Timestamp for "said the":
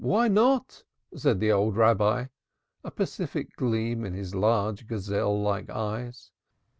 1.15-1.51